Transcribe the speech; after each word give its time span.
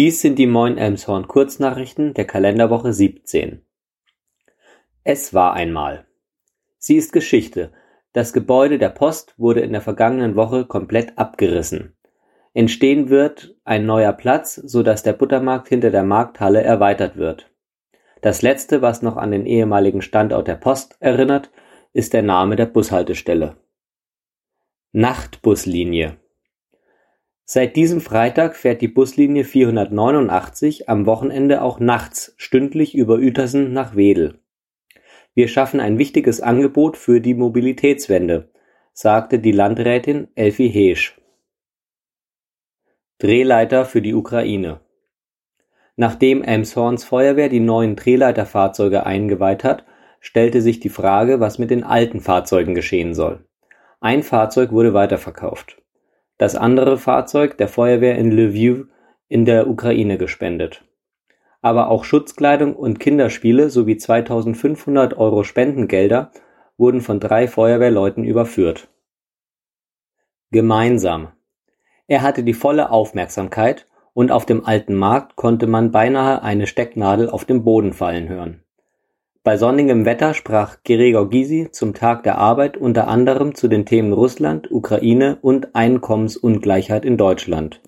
Dies 0.00 0.22
sind 0.22 0.38
die 0.38 0.46
Moin 0.46 0.78
Elmshorn 0.78 1.28
Kurznachrichten 1.28 2.14
der 2.14 2.24
Kalenderwoche 2.26 2.90
17. 2.90 3.60
Es 5.04 5.34
war 5.34 5.52
einmal. 5.52 6.06
Sie 6.78 6.96
ist 6.96 7.12
Geschichte. 7.12 7.70
Das 8.14 8.32
Gebäude 8.32 8.78
der 8.78 8.88
Post 8.88 9.34
wurde 9.36 9.60
in 9.60 9.72
der 9.72 9.82
vergangenen 9.82 10.36
Woche 10.36 10.64
komplett 10.64 11.18
abgerissen. 11.18 11.98
Entstehen 12.54 13.10
wird 13.10 13.54
ein 13.64 13.84
neuer 13.84 14.14
Platz, 14.14 14.54
so 14.54 14.82
dass 14.82 15.02
der 15.02 15.12
Buttermarkt 15.12 15.68
hinter 15.68 15.90
der 15.90 16.04
Markthalle 16.04 16.62
erweitert 16.62 17.18
wird. 17.18 17.50
Das 18.22 18.40
letzte, 18.40 18.80
was 18.80 19.02
noch 19.02 19.18
an 19.18 19.32
den 19.32 19.44
ehemaligen 19.44 20.00
Standort 20.00 20.48
der 20.48 20.56
Post 20.56 20.96
erinnert, 21.00 21.50
ist 21.92 22.14
der 22.14 22.22
Name 22.22 22.56
der 22.56 22.64
Bushaltestelle. 22.64 23.58
Nachtbuslinie 24.92 26.16
Seit 27.52 27.74
diesem 27.74 28.00
Freitag 28.00 28.54
fährt 28.54 28.80
die 28.80 28.86
Buslinie 28.86 29.42
489 29.42 30.88
am 30.88 31.04
Wochenende 31.04 31.62
auch 31.62 31.80
nachts 31.80 32.32
stündlich 32.36 32.94
über 32.94 33.16
Uetersen 33.16 33.72
nach 33.72 33.96
Wedel. 33.96 34.38
Wir 35.34 35.48
schaffen 35.48 35.80
ein 35.80 35.98
wichtiges 35.98 36.40
Angebot 36.40 36.96
für 36.96 37.20
die 37.20 37.34
Mobilitätswende, 37.34 38.52
sagte 38.92 39.40
die 39.40 39.50
Landrätin 39.50 40.28
Elfi 40.36 40.70
Heesch. 40.70 41.20
Drehleiter 43.18 43.84
für 43.84 44.00
die 44.00 44.14
Ukraine 44.14 44.78
Nachdem 45.96 46.44
Elmshorns 46.44 47.02
Feuerwehr 47.02 47.48
die 47.48 47.58
neuen 47.58 47.96
Drehleiterfahrzeuge 47.96 49.04
eingeweiht 49.04 49.64
hat, 49.64 49.84
stellte 50.20 50.62
sich 50.62 50.78
die 50.78 50.88
Frage, 50.88 51.40
was 51.40 51.58
mit 51.58 51.70
den 51.70 51.82
alten 51.82 52.20
Fahrzeugen 52.20 52.76
geschehen 52.76 53.12
soll. 53.12 53.44
Ein 53.98 54.22
Fahrzeug 54.22 54.70
wurde 54.70 54.94
weiterverkauft 54.94 55.80
das 56.40 56.56
andere 56.56 56.96
Fahrzeug 56.96 57.58
der 57.58 57.68
Feuerwehr 57.68 58.16
in 58.16 58.30
Lwiw 58.30 58.86
in 59.28 59.44
der 59.44 59.68
Ukraine 59.68 60.16
gespendet. 60.16 60.82
Aber 61.60 61.90
auch 61.90 62.02
Schutzkleidung 62.04 62.74
und 62.74 62.98
Kinderspiele 62.98 63.68
sowie 63.68 63.98
2500 63.98 65.18
Euro 65.18 65.44
Spendengelder 65.44 66.32
wurden 66.78 67.02
von 67.02 67.20
drei 67.20 67.46
Feuerwehrleuten 67.46 68.24
überführt. 68.24 68.88
Gemeinsam. 70.50 71.28
Er 72.06 72.22
hatte 72.22 72.42
die 72.42 72.54
volle 72.54 72.90
Aufmerksamkeit 72.90 73.86
und 74.14 74.32
auf 74.32 74.46
dem 74.46 74.64
alten 74.64 74.94
Markt 74.94 75.36
konnte 75.36 75.66
man 75.66 75.90
beinahe 75.90 76.42
eine 76.42 76.66
Stecknadel 76.66 77.28
auf 77.28 77.44
dem 77.44 77.64
Boden 77.64 77.92
fallen 77.92 78.30
hören. 78.30 78.64
Bei 79.50 79.56
sonnigem 79.56 80.04
Wetter 80.04 80.32
sprach 80.32 80.76
Gregor 80.84 81.28
Gysi 81.28 81.70
zum 81.72 81.92
Tag 81.92 82.22
der 82.22 82.38
Arbeit 82.38 82.76
unter 82.76 83.08
anderem 83.08 83.56
zu 83.56 83.66
den 83.66 83.84
Themen 83.84 84.12
Russland, 84.12 84.70
Ukraine 84.70 85.38
und 85.42 85.74
Einkommensungleichheit 85.74 87.04
in 87.04 87.16
Deutschland. 87.16 87.80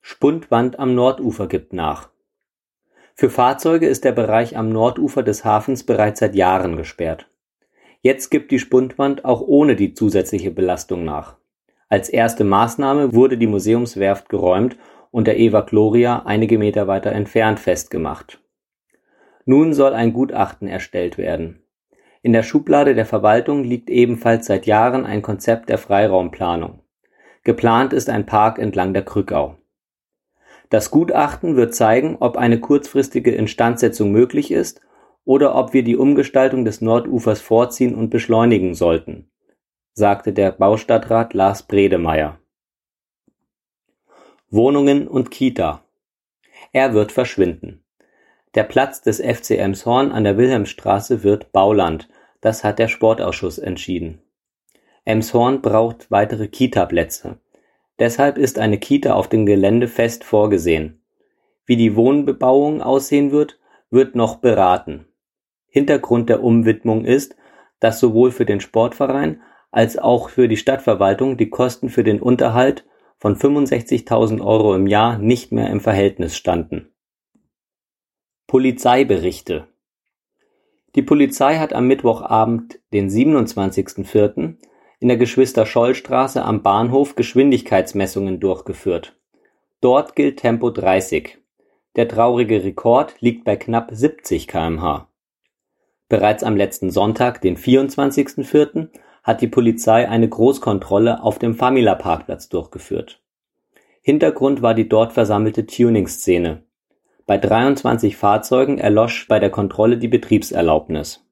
Spundwand 0.00 0.80
am 0.80 0.96
Nordufer 0.96 1.46
gibt 1.46 1.72
nach. 1.72 2.08
Für 3.14 3.30
Fahrzeuge 3.30 3.86
ist 3.86 4.02
der 4.02 4.10
Bereich 4.10 4.56
am 4.56 4.70
Nordufer 4.70 5.22
des 5.22 5.44
Hafens 5.44 5.86
bereits 5.86 6.18
seit 6.18 6.34
Jahren 6.34 6.76
gesperrt. 6.76 7.28
Jetzt 8.00 8.30
gibt 8.30 8.50
die 8.50 8.58
Spundwand 8.58 9.24
auch 9.24 9.40
ohne 9.40 9.76
die 9.76 9.94
zusätzliche 9.94 10.50
Belastung 10.50 11.04
nach. 11.04 11.36
Als 11.88 12.08
erste 12.08 12.42
Maßnahme 12.42 13.14
wurde 13.14 13.38
die 13.38 13.46
Museumswerft 13.46 14.28
geräumt 14.28 14.76
und 15.12 15.28
der 15.28 15.38
Eva 15.38 15.60
Gloria 15.60 16.22
einige 16.24 16.58
Meter 16.58 16.88
weiter 16.88 17.12
entfernt 17.12 17.60
festgemacht 17.60 18.40
nun 19.44 19.74
soll 19.74 19.92
ein 19.92 20.12
Gutachten 20.12 20.68
erstellt 20.68 21.18
werden. 21.18 21.62
In 22.22 22.32
der 22.32 22.42
Schublade 22.42 22.94
der 22.94 23.04
Verwaltung 23.04 23.64
liegt 23.64 23.90
ebenfalls 23.90 24.46
seit 24.46 24.66
Jahren 24.66 25.04
ein 25.04 25.20
Konzept 25.20 25.68
der 25.68 25.78
Freiraumplanung. 25.78 26.80
Geplant 27.42 27.92
ist 27.92 28.08
ein 28.08 28.24
Park 28.24 28.58
entlang 28.58 28.94
der 28.94 29.04
Krückau. 29.04 29.58
Das 30.70 30.90
Gutachten 30.90 31.56
wird 31.56 31.74
zeigen, 31.74 32.16
ob 32.18 32.38
eine 32.38 32.58
kurzfristige 32.58 33.30
Instandsetzung 33.30 34.10
möglich 34.10 34.50
ist 34.50 34.80
oder 35.26 35.54
ob 35.54 35.74
wir 35.74 35.84
die 35.84 35.96
Umgestaltung 35.96 36.64
des 36.64 36.80
Nordufers 36.80 37.40
vorziehen 37.40 37.94
und 37.94 38.08
beschleunigen 38.08 38.74
sollten, 38.74 39.30
sagte 39.92 40.32
der 40.32 40.52
Baustadtrat 40.52 41.34
Lars 41.34 41.64
Bredemeier. 41.64 42.38
Wohnungen 44.48 45.06
und 45.06 45.30
Kita. 45.30 45.84
Er 46.72 46.94
wird 46.94 47.12
verschwinden. 47.12 47.83
Der 48.54 48.62
Platz 48.62 49.02
des 49.02 49.20
FC 49.20 49.52
Elmshorn 49.52 50.12
an 50.12 50.22
der 50.22 50.36
Wilhelmstraße 50.36 51.24
wird 51.24 51.50
Bauland, 51.50 52.08
das 52.40 52.62
hat 52.62 52.78
der 52.78 52.86
Sportausschuss 52.86 53.58
entschieden. 53.58 54.22
Elmshorn 55.04 55.60
braucht 55.60 56.08
weitere 56.12 56.46
Kita-Plätze. 56.46 57.38
Deshalb 57.98 58.38
ist 58.38 58.60
eine 58.60 58.78
Kita 58.78 59.14
auf 59.14 59.28
dem 59.28 59.44
Gelände 59.44 59.88
fest 59.88 60.22
vorgesehen. 60.22 61.02
Wie 61.66 61.76
die 61.76 61.96
Wohnbebauung 61.96 62.80
aussehen 62.80 63.32
wird, 63.32 63.58
wird 63.90 64.14
noch 64.14 64.36
beraten. 64.36 65.06
Hintergrund 65.66 66.28
der 66.28 66.44
Umwidmung 66.44 67.04
ist, 67.04 67.34
dass 67.80 67.98
sowohl 67.98 68.30
für 68.30 68.46
den 68.46 68.60
Sportverein 68.60 69.42
als 69.72 69.98
auch 69.98 70.28
für 70.28 70.46
die 70.46 70.56
Stadtverwaltung 70.56 71.36
die 71.36 71.50
Kosten 71.50 71.88
für 71.88 72.04
den 72.04 72.22
Unterhalt 72.22 72.84
von 73.18 73.34
65.000 73.34 74.40
Euro 74.40 74.76
im 74.76 74.86
Jahr 74.86 75.18
nicht 75.18 75.50
mehr 75.50 75.70
im 75.70 75.80
Verhältnis 75.80 76.36
standen 76.36 76.93
Polizeiberichte 78.46 79.68
Die 80.94 81.02
Polizei 81.02 81.56
hat 81.56 81.72
am 81.72 81.86
Mittwochabend, 81.86 82.78
den 82.92 83.08
27.04. 83.08 84.56
in 85.00 85.08
der 85.08 85.16
Geschwister-Scholl-Straße 85.16 86.44
am 86.44 86.62
Bahnhof 86.62 87.16
Geschwindigkeitsmessungen 87.16 88.40
durchgeführt. 88.40 89.18
Dort 89.80 90.14
gilt 90.14 90.40
Tempo 90.40 90.70
30. 90.70 91.38
Der 91.96 92.06
traurige 92.06 92.62
Rekord 92.62 93.16
liegt 93.20 93.44
bei 93.44 93.56
knapp 93.56 93.88
70 93.90 94.46
km/h. 94.46 95.08
Bereits 96.10 96.44
am 96.44 96.54
letzten 96.54 96.90
Sonntag, 96.90 97.40
den 97.40 97.56
24.04., 97.56 98.90
hat 99.22 99.40
die 99.40 99.48
Polizei 99.48 100.06
eine 100.06 100.28
Großkontrolle 100.28 101.22
auf 101.22 101.38
dem 101.38 101.54
Famila-Parkplatz 101.54 102.50
durchgeführt. 102.50 103.22
Hintergrund 104.02 104.60
war 104.60 104.74
die 104.74 104.88
dort 104.88 105.14
versammelte 105.14 105.64
Tuning-Szene 105.64 106.62
bei 107.26 107.38
23 107.38 108.16
Fahrzeugen 108.16 108.78
erlosch 108.78 109.28
bei 109.28 109.38
der 109.38 109.50
Kontrolle 109.50 109.96
die 109.96 110.08
Betriebserlaubnis. 110.08 111.24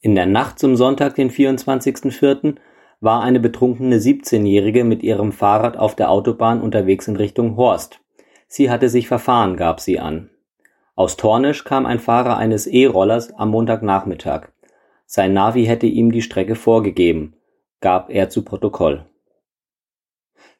In 0.00 0.14
der 0.14 0.26
Nacht 0.26 0.58
zum 0.58 0.76
Sonntag, 0.76 1.14
den 1.14 1.30
24.04., 1.30 2.56
war 3.00 3.22
eine 3.22 3.40
betrunkene 3.40 3.96
17-Jährige 3.96 4.84
mit 4.84 5.02
ihrem 5.02 5.32
Fahrrad 5.32 5.76
auf 5.76 5.94
der 5.94 6.10
Autobahn 6.10 6.60
unterwegs 6.60 7.08
in 7.08 7.16
Richtung 7.16 7.56
Horst. 7.56 8.00
Sie 8.46 8.70
hatte 8.70 8.88
sich 8.88 9.08
verfahren, 9.08 9.56
gab 9.56 9.80
sie 9.80 9.98
an. 9.98 10.30
Aus 10.96 11.16
Tornisch 11.16 11.64
kam 11.64 11.86
ein 11.86 11.98
Fahrer 11.98 12.36
eines 12.36 12.66
E-Rollers 12.66 13.32
am 13.32 13.50
Montagnachmittag. 13.50 14.48
Sein 15.06 15.32
Navi 15.32 15.64
hätte 15.64 15.86
ihm 15.86 16.12
die 16.12 16.20
Strecke 16.20 16.56
vorgegeben, 16.56 17.36
gab 17.80 18.10
er 18.10 18.28
zu 18.28 18.44
Protokoll. 18.44 19.06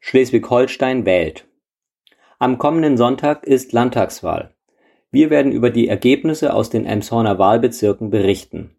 Schleswig-Holstein 0.00 1.04
wählt. 1.04 1.46
Am 2.42 2.56
kommenden 2.56 2.96
Sonntag 2.96 3.44
ist 3.44 3.74
Landtagswahl. 3.74 4.54
Wir 5.10 5.28
werden 5.28 5.52
über 5.52 5.68
die 5.68 5.88
Ergebnisse 5.88 6.54
aus 6.54 6.70
den 6.70 6.86
Emshorner 6.86 7.38
Wahlbezirken 7.38 8.08
berichten. 8.08 8.70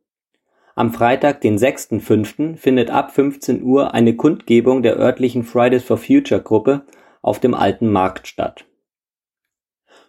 Am 0.74 0.92
Freitag, 0.92 1.42
den 1.42 1.60
6.5., 1.60 2.58
findet 2.58 2.90
ab 2.90 3.12
15 3.12 3.62
Uhr 3.62 3.94
eine 3.94 4.16
Kundgebung 4.16 4.82
der 4.82 4.98
örtlichen 4.98 5.44
Fridays 5.44 5.84
for 5.84 5.98
Future 5.98 6.42
Gruppe 6.42 6.88
auf 7.22 7.40
dem 7.40 7.54
Alten 7.54 7.92
Markt 7.92 8.28
statt. 8.28 8.66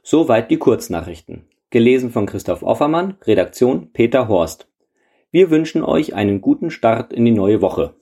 Soweit 0.02 0.50
die 0.50 0.56
Kurznachrichten. 0.56 1.44
Gelesen 1.68 2.08
von 2.08 2.24
Christoph 2.24 2.62
Offermann, 2.62 3.18
Redaktion 3.26 3.92
Peter 3.92 4.28
Horst. 4.28 4.66
Wir 5.30 5.50
wünschen 5.50 5.84
euch 5.84 6.14
einen 6.14 6.40
guten 6.40 6.70
Start 6.70 7.12
in 7.12 7.26
die 7.26 7.32
neue 7.32 7.60
Woche. 7.60 7.92